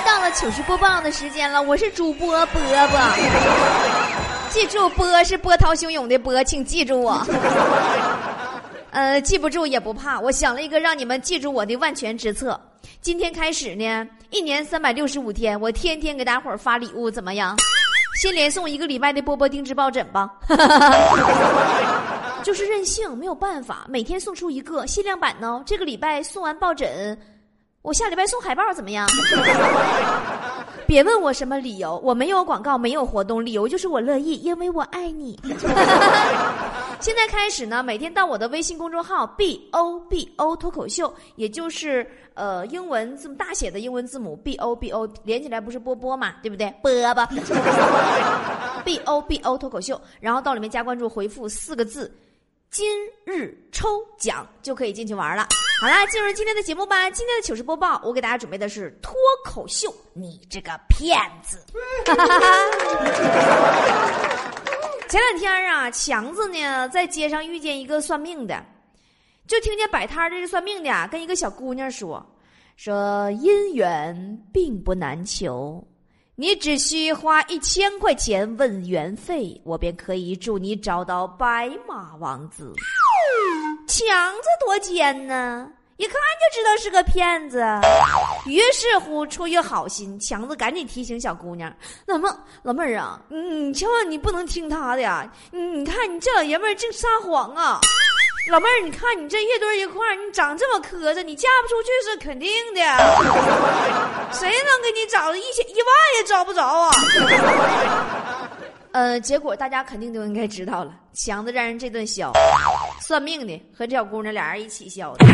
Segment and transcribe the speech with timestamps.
[0.00, 2.98] 又到了糗事播报的时间了，我是主播波波。
[4.48, 7.22] 记住，波是波涛汹涌的波，请记住我。
[8.92, 12.58] 呃，记不住也不怕，我想了一个让你们记住我的万全之策。
[13.02, 17.54] 今天开始呢，一年三百六十五天，我天天给大伙儿发礼物，怎么样？
[18.22, 20.30] 先连送一个礼拜的波波定制抱枕吧。
[22.42, 25.62] 就是任性，没有办法，每天送出一个限量版呢。
[25.66, 27.18] 这个礼拜送完抱枕，
[27.82, 29.06] 我下礼拜送海报怎么样？
[30.86, 35.38] 别问我什么理由，我没有广告，没有活动，理由就是我乐意，因为我爱你。
[37.00, 46.70] 现在开始呢，每天到我的微信公众号 b o b o 脱口秀，也就是呃英文字母大写的英文字母 b o b o 连起来不是波波嘛，对不对？
[46.82, 47.26] 波波
[48.84, 52.14] b o b o 脱口秀，然后到里面加关注，回复四个字。
[52.70, 52.86] 今
[53.24, 55.46] 日抽奖就可以进去玩了。
[55.80, 57.08] 好啦，进入今天的节目吧。
[57.08, 61.58] 今天的糗事播报，我给大家准备的是脱口秀，你这个骗子！
[65.08, 68.62] 前两天啊，强子呢在街上遇见一个算命的，
[69.46, 72.22] 就听见摆摊的这算命的啊跟一个小姑娘说
[72.76, 75.82] ：“说姻缘并不难求，
[76.34, 82.70] 你只需花一千块钱问缘费，我便可以助你找到白马王子。”
[83.90, 87.58] 强子多奸呢，一看就知道是个骗子。
[88.46, 91.74] 于是乎，出于好心，强子赶紧提醒小姑娘
[92.06, 92.28] ：“老妹，
[92.62, 95.28] 老妹儿啊，你你千万你不能听他的呀！
[95.50, 97.80] 你你看你这老爷们儿净撒谎啊！
[98.48, 102.80] 老妹儿，你看你这一堆一块儿，你长这么磕碜，你嫁不出去是肯定的。
[104.32, 106.90] 谁能给你找一千一万也找不着啊！”
[108.92, 112.32] 呃，结果大家肯定都应该知道了，强子让人这顿削，
[113.00, 115.26] 算命的和这小姑娘俩人一起削的。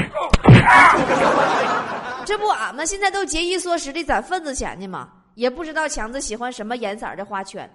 [2.24, 7.68] 这不，俺们现在都节衣缩食的攒份子钱呢嘛，也不知道强子喜欢什么颜色的花圈。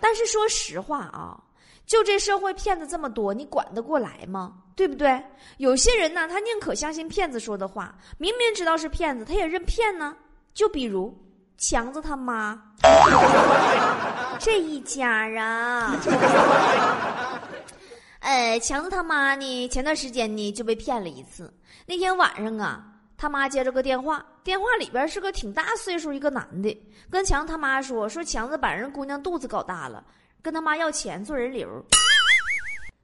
[0.00, 1.36] 但是说实话啊，
[1.86, 4.52] 就这社会骗子这么多，你管得过来吗？
[4.74, 5.20] 对不对？
[5.56, 10.14] 有些人呢，他宁可相信骗子说的话，明明知道是骗子，他也认骗呢。
[10.54, 11.16] 就比如
[11.58, 12.60] 强子他妈。
[14.38, 15.96] 这一家啊，
[18.28, 19.68] 呃，强子他妈呢？
[19.68, 21.50] 前段时间呢就被骗了一次。
[21.86, 22.84] 那天晚上啊，
[23.16, 26.78] 他妈接着个电话，电话里边是个挺大岁数一个男的，
[27.10, 30.04] 跟强子他妈说说强子把人姑娘肚子搞大了，
[30.42, 31.66] 跟他妈要钱做人流。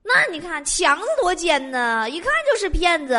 [0.03, 3.15] 那你看强子多奸呢，一看就是骗子。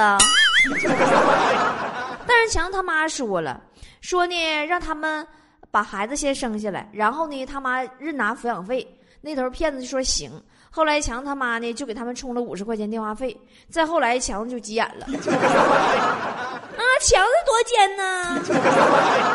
[2.28, 3.60] 但是强子他妈说了，
[4.02, 5.28] 说呢让他们。
[5.72, 8.88] 把孩子先生下来，然后呢，他妈认拿抚养费。
[9.20, 10.32] 那头骗子就说行。
[10.76, 13.34] 后来强他妈呢就给他们充了五十块钱电话费。
[13.72, 18.42] 再后来强子就急眼了， 啊，强子多奸呢！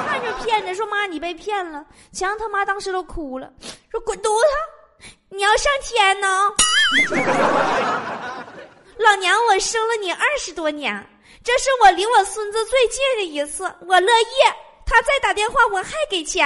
[0.06, 1.82] 看着骗子说妈你被骗了。
[2.12, 3.50] 强他妈当时都哭了，
[3.90, 6.52] 说滚犊子，你要上天呢！
[8.98, 10.94] 老娘我生了你二十多年，
[11.42, 14.26] 这是我离我孙子最近的一次，我乐意。
[14.84, 16.44] 他再打电话，我还给钱。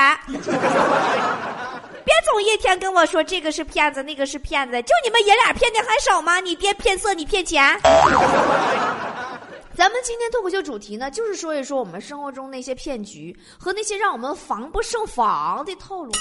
[2.04, 6.40] 别总一天跟我说这个是骗子，那个是骗子，就你们爷俩骗的还少吗？
[6.40, 7.78] 你爹骗色，你骗钱。
[9.76, 16.12] 咱们今天脱口秀主题呢，就是说一说我们生活中那些骗局和那些让我们防不胜防的套路。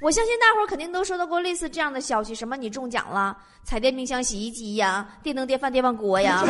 [0.00, 6.44] 我相信大伙儿肯定都收到过类似这样的消息，什么你中奖了，彩电、冰箱、洗衣机呀，电灯、电饭、电饭锅呀，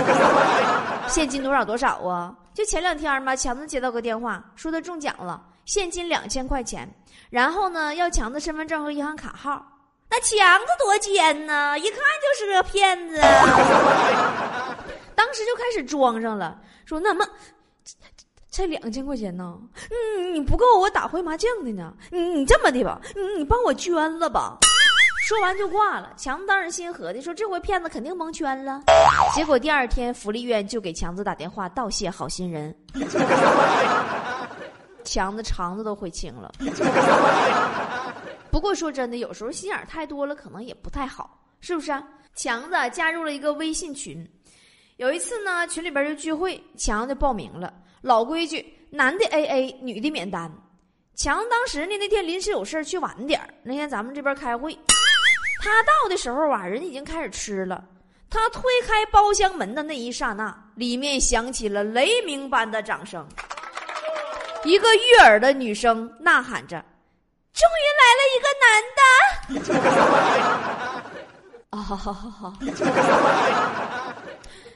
[1.08, 2.34] 现金多少多少啊？
[2.52, 6.92] 就前两天嘛，强子接到个电话，说他中奖了，现金两千块钱，
[7.30, 9.64] 然后呢要强子身份证和银行卡号。
[10.10, 13.20] 那强子多奸呢，一看就是个骗子，
[15.14, 17.24] 当时就开始装上了，说那么。
[18.50, 19.56] 才两千块钱呢，
[19.92, 21.94] 嗯，你不够我打回麻将的呢。
[22.10, 24.58] 你你这么的吧，你你帮我捐了吧。
[25.28, 26.12] 说完就挂了。
[26.16, 28.82] 强子当然心合的说，这回骗子肯定蒙圈了。
[29.32, 32.74] 结果第二天福利院就给强子打电话道谢好心人。
[35.10, 36.52] 强子肠子都悔青了。
[38.48, 42.00] 不过说真的，有时候心眼太多了，可能也不太好，是不是啊？
[42.36, 44.24] 强子加入了一个微信群，
[44.98, 47.74] 有一次呢，群里边就聚会，强子报名了。
[48.02, 50.48] 老规矩，男的 A A，女的免单。
[51.16, 54.78] 强子当时呢那天临时有事去晚点儿，那天咱们这边开会，
[55.60, 57.84] 他到的时候啊，人已经开始吃了。
[58.30, 63.26] 他推开包厢门的那一刹那，里面响起了雷鸣般的掌声。
[64.64, 66.82] 一个悦耳的女声呐喊着
[67.54, 69.80] ：“终于来了一个男的！”
[71.70, 72.52] 啊， 好好好好。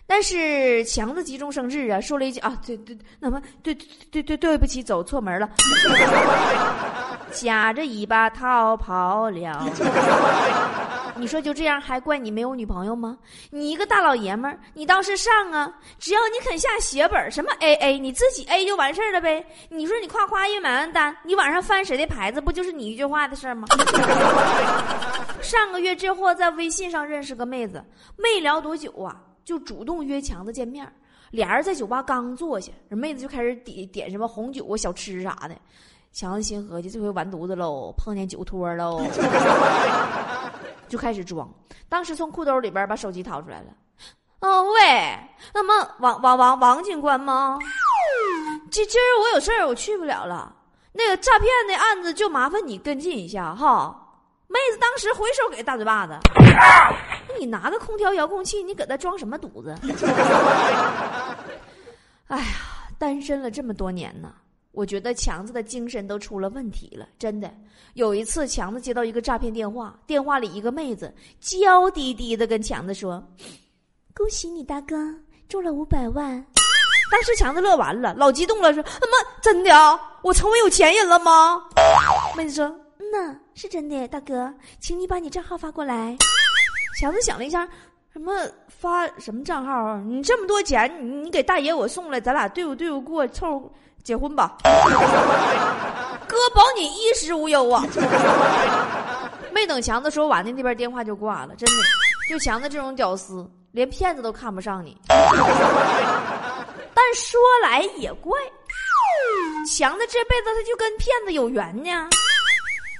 [0.06, 3.75] 但是强子急中生智啊，说了一句啊，对对，那么对
[4.10, 5.48] 对对对不起，走错门了，
[7.32, 9.66] 夹着尾巴逃跑了。
[11.16, 13.16] 你说就这样还怪你没有女朋友吗？
[13.50, 15.72] 你一个大老爷们儿，你倒是上啊！
[15.99, 19.44] 只要你肯下血本，什么 A A，你自己 A 就完事儿了呗。
[19.69, 23.66] 你说你夸夸一买完单，你晚上翻谁的牌子，不就是你一句话的事儿吗？
[25.40, 27.84] 上个月这货在微信上认识个妹子，
[28.16, 29.20] 没聊多久啊。
[29.44, 30.90] 就主动约强子见面，
[31.31, 35.55] 俩人在酒吧刚坐下，这妹子就开始点点什么红酒啊、小吃啥的。
[36.12, 39.05] 强子心合计，这回完犊子喽，碰见酒托喽，
[40.88, 41.48] 就开始装。
[41.88, 43.66] 当时从裤兜里边把手机掏出来了。
[44.40, 45.19] 哦喂，
[45.54, 47.58] 那么王王王王警官吗？
[48.70, 50.54] 今今儿我有事儿，我去不了了。
[50.92, 54.00] 那个诈骗的案子就麻烦你跟进一下哈。
[54.46, 56.19] 妹子当时回手给大嘴巴子。
[57.38, 59.75] 你拿个空调遥控器，你搁那装什么犊子？
[62.28, 62.44] 哎呀，
[62.98, 64.32] 单身了这么多年呢，
[64.75, 67.09] 我觉得强子的精神都出了问题了。
[67.19, 67.53] 真的，
[67.94, 73.25] 有一次强子接到一个诈骗电话，电话里一个妹子娇滴滴的跟强子说
[74.15, 74.97] ：“恭喜你大哥
[75.49, 76.44] 中了五百万。”
[77.11, 79.99] 当时强子乐完了，老激动了，说：“他妈真的啊？
[80.23, 81.62] 我成为有钱人了吗？”
[82.37, 82.67] 妹子说
[82.99, 86.17] ：“嗯呐，是真的，大哥，请你把你账号发过来。”
[86.99, 87.69] 强子想了一下，
[88.12, 88.32] 什么
[88.69, 90.03] 发什么账号啊？
[90.06, 93.73] 你这么多钱，你你给大爷我送来，咱俩对付对付过，凑
[94.04, 94.56] 结婚吧。
[96.28, 97.82] 哥保你衣食无忧啊！
[99.52, 101.54] 没等强子说完呢，那边电话就挂了。
[101.56, 101.82] 真的，
[102.28, 104.96] 就强子这种屌丝，连骗子都看不上你。
[105.08, 108.38] 但说来也怪，
[109.76, 112.08] 强子这辈子他就跟骗子有缘呢，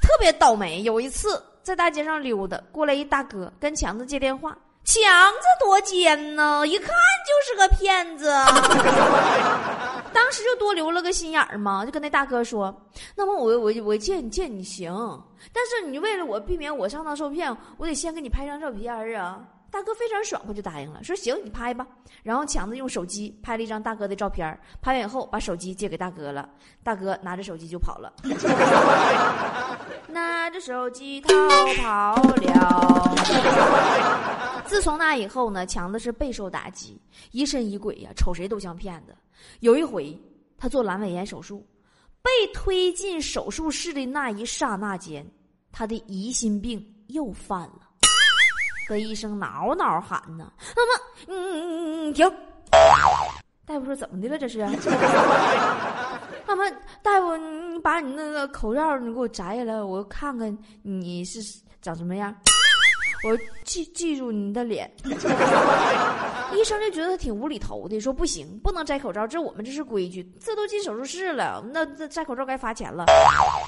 [0.03, 0.83] 特别倒霉。
[0.83, 1.41] 有一次。
[1.65, 4.55] 在大街上溜达，过来一大哥跟强子接电话。
[4.85, 5.03] 强
[5.33, 6.91] 子多奸呢，一看
[7.27, 8.31] 就是个骗子。
[10.15, 12.75] 当时就多留了个心眼儿嘛，就跟那大哥说
[13.15, 14.95] ：“那么我我我借你借你行，
[15.53, 19.45] 但是你为了我避免我上当受骗，我得先给你拍张照片啊。”
[19.75, 21.85] 大哥非常爽快就答应了，说：“行，你拍吧。”
[22.23, 26.49] 然后强子用手机拍了一张大哥的照片，拍完以后把手机借给大哥了。
[26.85, 28.13] 大哥拿着手机就跑了，
[30.07, 31.29] 拿着手机逃
[31.83, 33.15] 跑了。
[34.65, 36.97] 自从那以后呢，强子是备受打击，
[37.33, 39.15] 疑神疑鬼呀，瞅谁都像骗子。
[39.61, 40.19] 有一回
[40.57, 41.67] 他做阑尾炎手术，
[42.23, 45.27] 被推进手术室的那一刹那间，
[45.73, 47.81] 他的疑心病又犯了。
[48.87, 52.31] 跟医生挠挠喊呢，那么，嗯，停。
[53.65, 54.39] 大夫说怎么的了？
[54.39, 54.59] 这是？
[56.47, 56.71] 那么，
[57.03, 61.41] 大夫，你把你那个口罩你给我摘下来，我看看你是
[61.81, 62.35] 长什么样。
[63.27, 63.35] 我
[63.65, 64.95] 记记住你的脸，
[66.55, 73.07] 医生就觉得他挺无厘头的，说不行，不能摘口罩，这我们这是规矩，这都进手术室了，那这摘口罩该罚钱了。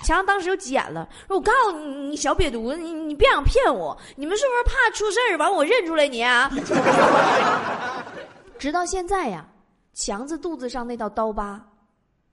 [0.04, 6.50] 强当时就急眼了，说我告诉你，你小瘪犊子，你你别想骗我，你们是不是怕出事儿，完我认出来你啊？
[8.58, 9.46] 直到现在呀，
[9.92, 11.60] 强子肚子上那道刀疤，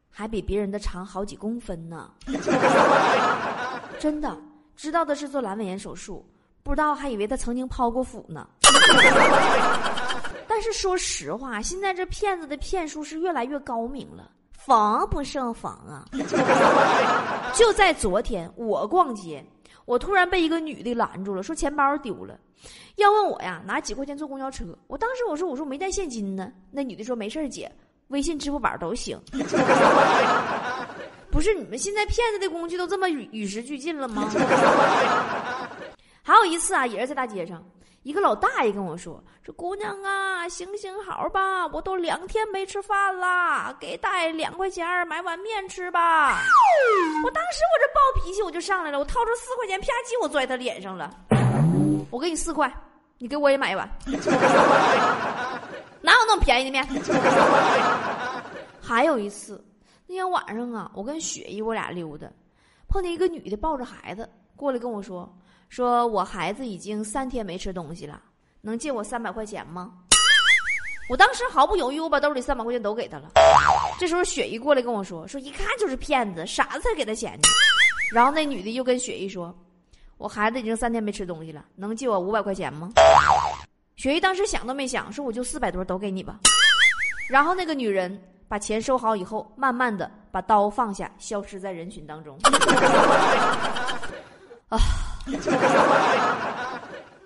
[0.10, 2.10] 还比别人的长好几公分呢。
[4.00, 4.38] 真的，
[4.76, 6.26] 知道的是做阑尾炎手术。
[6.64, 8.48] 不知道还以为他曾经剖过腹呢。
[10.48, 16.06] 但是说实话，现在这骗子的骗术是越来越高明了，防不胜防啊！
[17.54, 19.44] 就在昨天，我逛街，
[19.86, 22.40] 我突然被一个女的拦住了，说钱包丢了，
[22.96, 24.66] 要问我呀拿几块钱坐公交车。
[24.88, 26.52] 我当时我说我说我没带现金呢。
[26.72, 27.72] 那女的说没事姐，
[28.08, 29.20] 微信、支付宝都行。
[31.32, 34.30] 不是你们现在骗子的工具都这么与与时俱进了吗？
[36.22, 37.62] 还有一次啊，也是在大街上，
[38.04, 46.38] 一个老大爷跟我说：“说姑娘啊，行行好吧，我都两天没吃饭了，给大爷两块钱买碗面吃吧。”
[47.24, 51.10] 我当时我这暴脾气我就上来了，我掏出四块钱，啪叽我拽他脸上了。
[52.10, 52.72] 我给你四块，
[53.18, 53.90] 你给我也买一碗。
[56.02, 56.86] 哪有那么便宜的面？
[58.82, 59.64] 还有一次，
[60.08, 62.28] 那天晚上啊，我跟雪姨我俩溜达，
[62.90, 65.34] 碰见一个女的抱着孩子过来跟我说。
[65.74, 68.22] 说我孩子已经三天没吃东西了，
[68.62, 69.92] 能借我三百块钱吗？
[71.10, 73.32] 我当时毫不犹豫，我把兜里三百块钱都给他了。
[73.98, 77.50] 这时候雪姨过来跟我说：“说一看就是骗子，傻子才给他钱呢。”
[78.14, 79.52] 然后那女的又跟雪姨说
[80.20, 82.92] ：“我孩子已经三天没吃东西了，能借我五百块钱吗？”
[83.98, 86.38] 雪姨当时想都没想，说：“我就四百多，都给你吧。”
[87.28, 88.16] 然后那个女人
[88.48, 92.38] 把钱收好以后，慢慢的把刀放下，消失在人群当中。
[94.70, 94.78] 啊。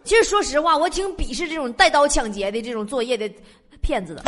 [0.03, 3.29] 其实说实话，我挺鄙视这种带刀抢劫的这种作业的
[3.81, 4.23] 骗子的。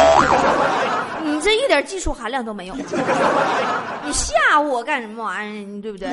[1.24, 2.76] 你这一点技术含量都没有，
[4.04, 5.66] 你吓唬我干什么玩意儿？
[5.66, 6.10] 你对不对？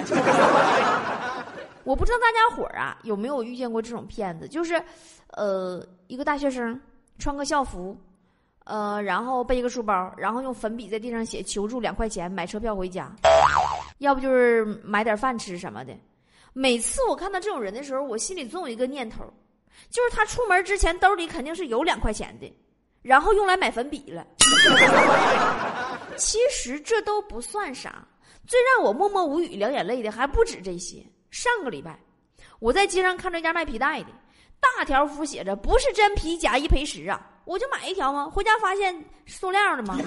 [1.85, 4.49] 我不知道大家伙儿啊有没有遇见过这种骗子？
[4.49, 4.83] 就是，
[5.37, 6.81] 呃，一个大学生
[7.19, 7.97] 穿个校服，
[8.65, 13.11] 呃，然后背一个书包，然后用粉笔在地上写“求助两块钱，买车票回家”，
[13.99, 15.93] 要不就是买点饭吃什么的。
[16.59, 19.31] 每次我看到这种人的时候，我心里总有一个念头。
[19.91, 22.51] 就是他出门之前兜里肯定是有两块钱的，
[23.03, 24.27] 然后用来买粉笔了。
[26.17, 28.03] 其实这都不算啥，
[28.47, 31.05] 最让我默默无语、两眼泪的还不止这些。
[31.31, 32.01] 上个礼拜，
[32.59, 34.09] 我在街上看着一家卖皮带的，
[34.59, 38.31] 大条幅写着“不是真皮，假一赔十”啊，我就买一条吗？
[38.33, 39.99] 回家发现塑料的吗？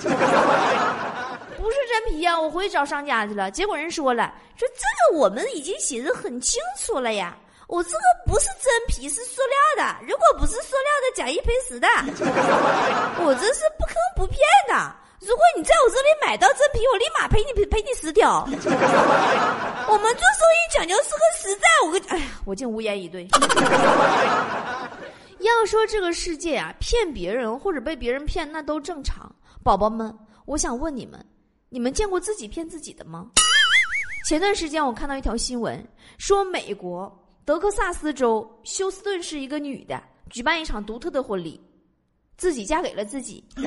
[1.62, 2.40] 不是真皮呀！
[2.40, 7.38] 我回去找商家去了，结果人说了，说这个我们已经写的很清楚了呀。
[7.68, 9.96] 我这个不是真皮，是塑料的。
[10.08, 11.88] 如果不是塑料的，假一赔十的。
[13.24, 14.96] 我这是不坑不骗的。
[15.20, 18.44] 如果你在我这里买到真皮，我立马赔你赔赔你十条。
[18.48, 18.50] 我
[20.02, 21.68] 们做生意讲究是个实在。
[21.86, 23.28] 我跟哎呀，我竟无言以对。
[25.40, 29.32] 要说这个世界啊，骗别人或者被别人骗，那都正常。
[29.64, 31.24] 宝宝们，我想问你们，
[31.70, 33.28] 你们见过自己骗自己的吗？
[34.28, 37.16] 前段时间我看到一条新闻，说美国。
[37.46, 40.00] 德克萨斯州休斯顿市一个女的
[40.30, 41.60] 举办一场独特的婚礼，
[42.38, 43.66] 自己嫁给了自己， 就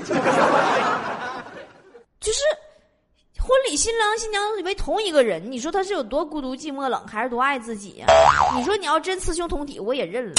[2.33, 2.39] 是
[3.41, 8.07] 婚礼新郎新娘以为同一个人，你说他是有多孤独寂寞冷，还是多爱自己呀？
[8.57, 10.35] 你说你要真雌雄同体，我也认了。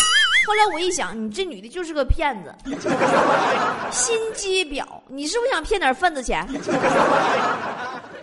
[0.48, 2.56] 后来我一想，你这女的就是个骗子，
[3.92, 4.23] 新
[4.64, 6.48] 表，你是不是想骗点份子钱？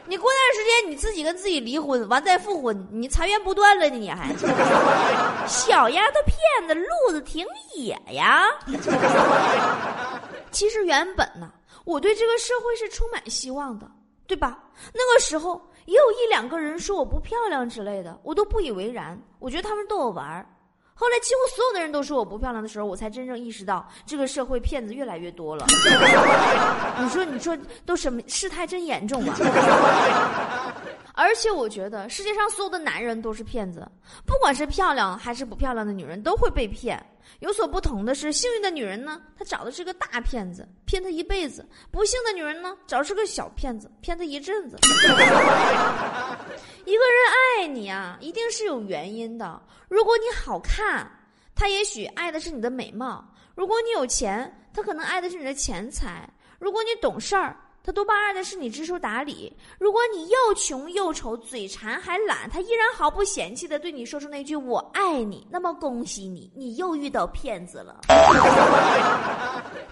[0.07, 3.97] 你过段时间你自己跟自己离婚，完再复婚，你财源不断了呢？
[3.97, 4.35] 你还
[5.47, 8.45] 小丫头片子路子挺野呀。
[10.51, 11.53] 其实原本呢，
[11.85, 13.89] 我对这个社会是充满希望的，
[14.27, 14.59] 对吧？
[14.93, 20.45] 那个时候也有一两个人说我不漂亮之类的，我都不以为然，我觉得他们逗我玩。
[21.01, 25.65] 后来几乎所有的人都说我不漂亮的时候，我才真正意识到这个社会骗子越来越多了。
[27.01, 29.35] 你说，你说，都什么事态真严重啊！
[31.17, 33.87] 而且我觉得世界上所有的男人都是骗子，
[34.27, 37.03] 不管是漂亮还是不漂亮的女人都会被骗。
[37.39, 44.77] 有所不同的是，幸运的女人呢，她找的是个大骗子，骗她一辈子；不幸的女人呢，找的是个小骗子，骗她一阵子。
[46.91, 47.17] 一个人
[47.63, 49.63] 爱你啊，一定是有原因的。
[49.89, 51.09] 如果你好看，
[51.55, 56.29] 他也许爱的是你的美貌；如果你有钱，他可能爱的是你的钱财；
[56.59, 65.47] 如果你懂事儿，他多半爱的是你知书达理；如果你又穷又丑、嘴馋还懒，他依然毫不嫌弃的对你说出那句“我爱你”。
[65.49, 68.01] 那么恭喜你，你又遇到骗子了。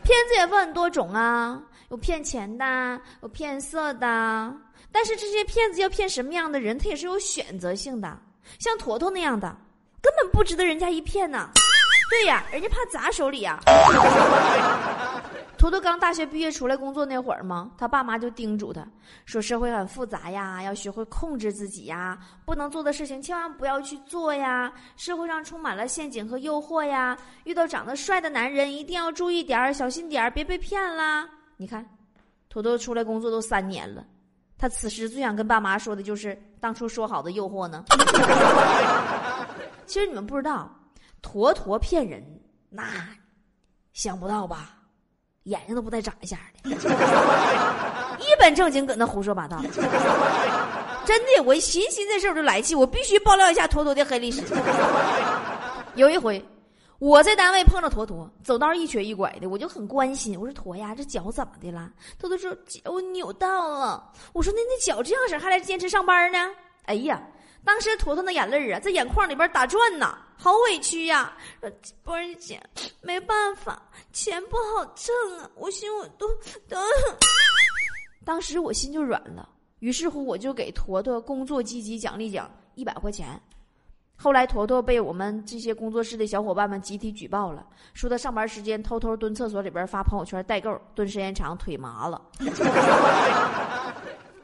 [0.02, 4.52] 骗子也分很多种啊，有骗钱的，有骗色的。
[4.90, 8.18] 但是这些骗子要骗什么样的人，他也是有选择性的。
[8.59, 9.54] 像坨坨那样的，
[10.00, 11.50] 根本不值得人家一骗呢。
[12.11, 13.61] 对呀，人家怕砸手里呀。
[15.59, 18.87] 坨坨刚大学毕业出来工作那会儿嘛，他爸妈就叮嘱他
[19.26, 22.16] 说：“社会很复杂呀，要学会控制自己呀，
[22.47, 24.73] 不能做的事情千万不要去做呀。
[24.97, 31.28] 社会上充满了陷阱和诱惑呀，遇到长得帅的男人一定要注意点儿，小心点儿，别被骗啦。”
[31.59, 31.85] 你看，
[32.49, 34.04] 坨坨出来工作都三年了。
[34.58, 37.84] 他此时最想跟爸妈说的就是当初说好的诱惑呢。
[39.86, 40.70] 其实你们不知道，
[41.22, 42.22] 坨坨骗人，
[42.68, 42.84] 那
[43.92, 44.74] 想不到吧？
[45.44, 46.70] 眼睛都不带眨一下的，
[48.20, 49.62] 一本正经搁那胡说八道。
[51.06, 54.42] 真的，我一寻思这事我就来气，我必须爆料一下坨坨的黑历史。
[55.94, 56.44] 有一回。
[56.98, 60.38] 我在单位碰着坨坨，走道一瘸一拐的，我就很关心。
[60.38, 66.38] 我说：“坨呀，这脚怎么的了？”坨坨说：“脚扭到了。”我说：“那那脚这样式还来坚持上班呢？”
[66.86, 67.22] 哎呀，
[67.64, 71.36] 当时坨坨那眼泪啊，在眼眶里边打转呢，好委屈呀！
[72.02, 72.60] 波儿姐，
[73.00, 73.80] 没办法，
[74.12, 76.28] 钱不好挣啊，我心我都
[76.68, 76.76] 都。
[78.26, 83.40] 当时我心就软了，于是乎我就给坨坨工作积极奖励奖一百块钱。
[84.20, 92.20] 后来坨坨被我们这些工作室的小伙伴们集体举报了，说他上班时间偷偷蹲厕所里边发朋友圈代购，蹲时间长腿麻了。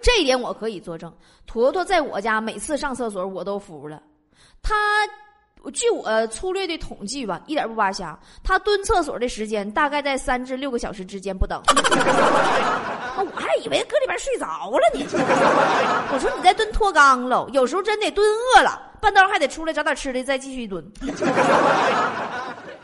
[0.00, 1.12] 这一点我可以作证，
[1.44, 4.00] 坨坨在我家每次上厕所我都服了。
[4.62, 4.74] 他，
[5.64, 11.58] 我据我粗略的统计吧，一点不扒瞎，他蹲厕所的时间大概在三至六个小时之间不等。
[13.16, 15.00] 我还以为搁里边睡着了呢。
[16.12, 20.84] 我说你在蹲脱肛了，有时候真得蹲饿了，半道还得出来找点吃的，再继续蹲。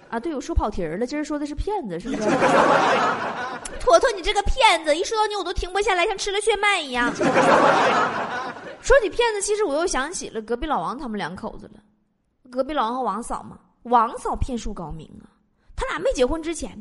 [0.08, 2.22] 啊，对，我说跑题儿了，今儿说的是骗子，是不是？
[3.78, 7.14] 坨坨，你这个骗子，一说到你我都停不下来，像吃了炫迈一样。
[8.80, 11.72] 说起骗子，其实我又想起了隔壁老王他们两口子了。
[12.50, 15.30] 隔壁老王和王嫂嘛，王嫂骗术高明啊。
[15.76, 16.76] 他俩没结婚之前，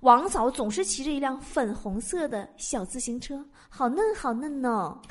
[0.00, 5.00] 王嫂总是骑着一辆粉红色的小自行车，好嫩好嫩呢。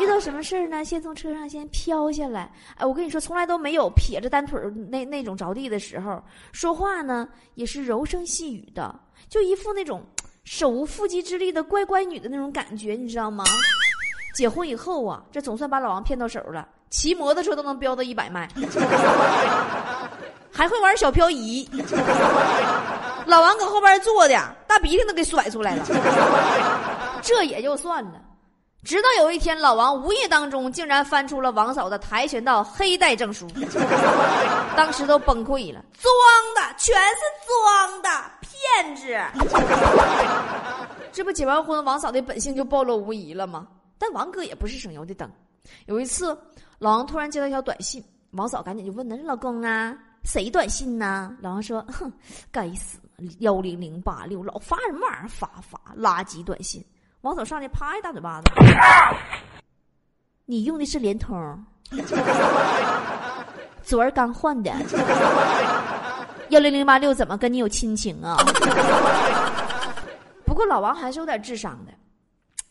[0.00, 0.84] 遇到什么事儿呢？
[0.84, 2.52] 先从车上先飘下来。
[2.74, 6.20] 哎，我跟你说，从来都没有撇着单腿儿那那种着地的时候。
[6.50, 8.92] 说话呢，也是柔声细语的，
[9.28, 10.04] 就一副那种
[10.42, 13.44] 手无缚鸡之力的乖乖女的那种感觉，你知道吗？
[14.34, 18.48] 结婚以后啊，这总算把老王骗到手了，骑摩托车都能飙到一百迈。
[20.52, 21.68] 还会玩小漂移，
[23.26, 24.38] 老王搁后边坐的，
[24.68, 25.84] 大鼻涕都给甩出来了。
[27.22, 28.20] 这也就算了，
[28.84, 33.48] 直到有一天，老王无意当中竟然翻出了王嫂的跆拳道黑带证书，
[34.76, 36.12] 当时都崩溃了，装
[36.54, 38.08] 的，全是装的，
[38.40, 39.18] 骗子。
[41.12, 43.66] 这不结完婚，王嫂的本性就暴露无遗了吗？
[43.98, 45.30] 但王哥也不是省油的灯。
[45.86, 46.36] 有一次，
[46.78, 51.36] 老王突然接到一条短信，王嫂赶紧就问他：“老公啊？”谁短信呢？
[51.40, 52.12] 老王说：“哼，
[52.50, 52.98] 该死，
[53.40, 55.28] 幺零零八六老发什么玩意儿？
[55.28, 56.84] 发发垃圾短信！”
[57.22, 58.50] 王嫂上去啪一大嘴巴子。
[60.46, 61.64] 你用的是联通，
[63.82, 64.70] 昨儿刚换的。
[66.50, 68.36] 幺零零八六怎么跟你有亲情啊？
[70.44, 71.92] 不过老王还是有点智商的。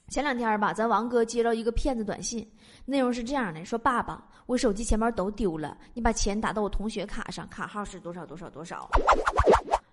[0.10, 2.48] 前两天吧，咱王哥接到一个骗子短信，
[2.86, 4.24] 内容是这样的：说爸爸。
[4.46, 8.90] 我手机钱包都丢了，你把钱打到我同学卡上，卡号是多少多少多少。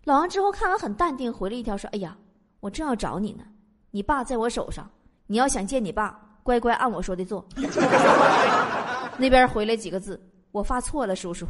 [0.03, 2.17] 老王之后看完很淡定，回了一条说：“哎呀，
[2.59, 3.45] 我正要找你呢，
[3.93, 4.91] 你爸在我手上，
[5.29, 7.47] 你要想见你爸，乖乖按我说的做。
[9.17, 10.21] ”那边回来几个字
[10.51, 11.47] ：“我发错了，叔叔。”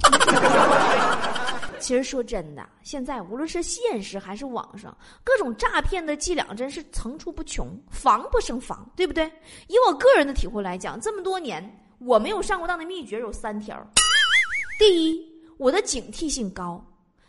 [1.80, 9.24] 其实说真的，现在无论是现实还是网上，各种诈骗的伎俩真是层出不穷，防不胜防，对不对？
[9.66, 11.78] 以我个人的体会来讲，这么多年。
[11.98, 13.78] 我没有上过当的秘诀有三条：
[14.78, 15.22] 第一，
[15.58, 16.82] 我的警惕性高；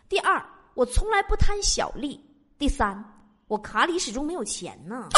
[0.08, 2.18] 第二，我从来不贪小利；
[2.58, 3.04] 第三，
[3.48, 5.08] 我卡里始终没有钱呢。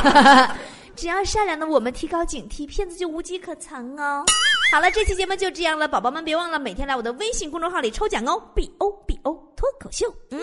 [0.96, 4.24] 只要善良的我们提高警惕，骗子就无机可乘哦。
[4.70, 10.14] 好了，这期节目就这样了，宝宝们别忘了每天来我的微信公众号里抽奖哦！B O B O 脱口秀。
[10.30, 10.38] 嗯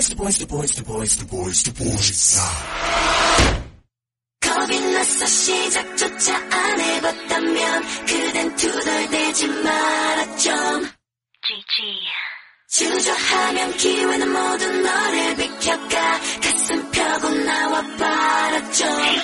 [0.00, 2.40] boys, boys, boys, boys, boys, boys.
[4.40, 10.90] 겁이 나서 시작조차 안 해봤다면 그댄 투덜대지 말아 좀.
[11.42, 12.00] GG.
[12.70, 18.88] 주저하면 기회는 모두 너를 비켜가 가슴 펴고 나와 봐라 좀.
[18.88, 19.20] P R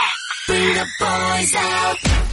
[0.00, 0.46] X.
[0.46, 2.23] Bring the boys out.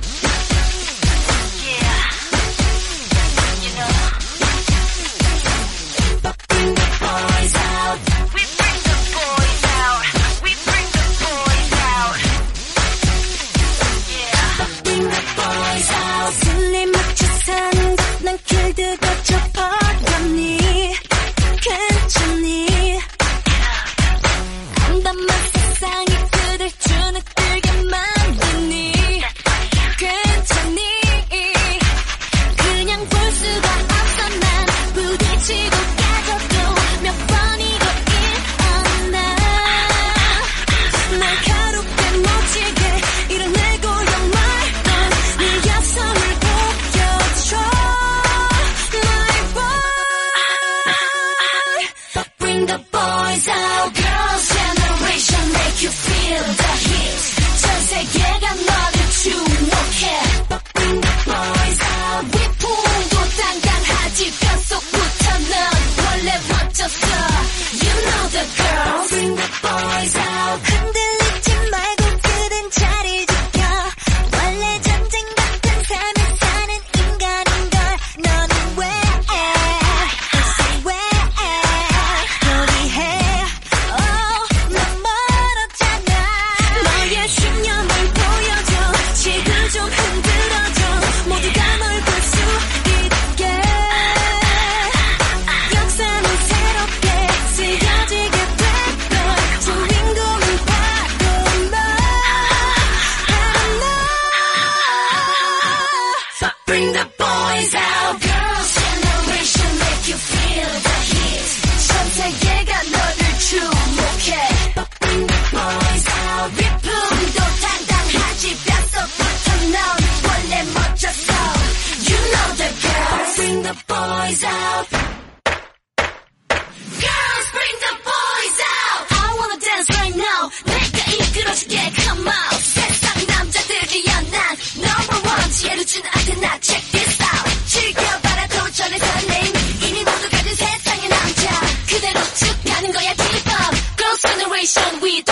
[144.64, 145.31] generation we